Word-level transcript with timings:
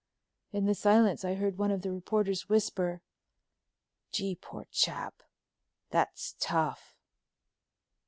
In 0.51 0.65
the 0.65 0.73
silence 0.73 1.23
I 1.23 1.35
heard 1.35 1.59
one 1.59 1.69
of 1.69 1.83
the 1.83 1.91
reporters 1.91 2.49
whisper: 2.49 3.03
"Gee—poor 4.11 4.65
chap! 4.71 5.21
that's 5.91 6.33
tough!" 6.39 6.95